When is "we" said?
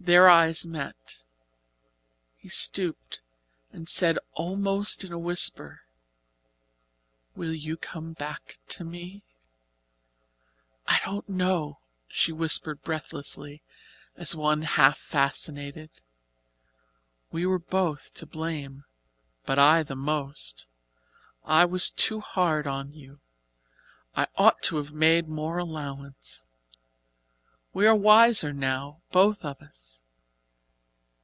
17.30-17.44, 27.74-27.86